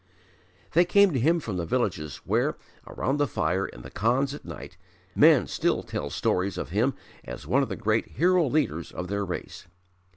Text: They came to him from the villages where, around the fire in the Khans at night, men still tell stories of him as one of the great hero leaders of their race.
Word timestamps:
They 0.73 0.83
came 0.83 1.13
to 1.13 1.19
him 1.19 1.39
from 1.39 1.57
the 1.57 1.65
villages 1.67 2.21
where, 2.25 2.57
around 2.87 3.17
the 3.17 3.27
fire 3.27 3.67
in 3.67 3.83
the 3.83 3.91
Khans 3.91 4.33
at 4.33 4.43
night, 4.43 4.75
men 5.13 5.45
still 5.45 5.83
tell 5.83 6.09
stories 6.09 6.57
of 6.57 6.69
him 6.69 6.95
as 7.23 7.45
one 7.45 7.61
of 7.61 7.69
the 7.69 7.75
great 7.75 8.13
hero 8.13 8.47
leaders 8.47 8.91
of 8.91 9.09
their 9.09 9.23
race. 9.23 9.67